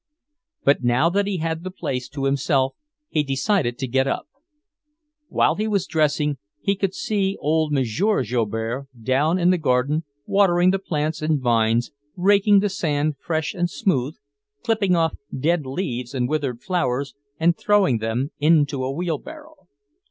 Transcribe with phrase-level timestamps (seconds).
[0.63, 2.73] But now that he had the place to himself,
[3.07, 4.25] he decided to get up.
[5.27, 7.83] While he was dressing he could see old M.
[7.83, 13.69] Joubert down in the garden, watering the plants and vines, raking the sand fresh and
[13.69, 14.15] smooth,
[14.63, 19.67] clipping off dead leaves and withered flowers and throwing them into a wheelbarrow.